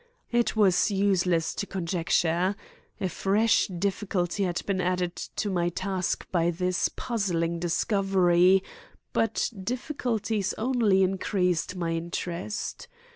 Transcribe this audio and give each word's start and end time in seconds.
It 0.31 0.55
was 0.55 0.89
useless 0.89 1.53
to 1.53 1.67
conjecture. 1.67 2.55
A 2.99 3.07
fresh 3.07 3.67
difficulty 3.67 4.45
had 4.45 4.59
been 4.65 4.81
added 4.81 5.15
to 5.15 5.51
my 5.51 5.69
task 5.69 6.25
by 6.31 6.49
this 6.49 6.89
puzzling 6.89 7.59
discovery, 7.59 8.63
but 9.13 9.51
difficulties 9.63 10.55
only 10.57 11.03
increased 11.03 11.75
my 11.75 11.91
interest. 11.91 12.87